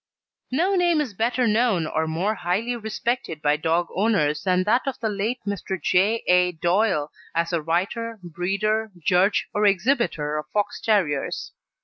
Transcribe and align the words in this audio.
No 0.49 0.73
name 0.73 0.99
is 0.99 1.13
better 1.13 1.45
known 1.47 1.85
or 1.85 2.07
more 2.07 2.33
highly 2.33 2.75
respected 2.75 3.39
by 3.39 3.55
dog 3.55 3.85
owners 3.95 4.41
than 4.43 4.63
that 4.63 4.87
of 4.87 4.99
the 4.99 5.09
late 5.09 5.37
Mr. 5.45 5.79
J. 5.79 6.23
A. 6.25 6.53
Doyle, 6.53 7.11
as 7.35 7.53
a 7.53 7.61
writer, 7.61 8.17
breeder, 8.23 8.89
judge, 8.97 9.45
or 9.53 9.67
exhibitor 9.67 10.39
of 10.39 10.47
Fox 10.53 10.81
terriers. 10.81 11.51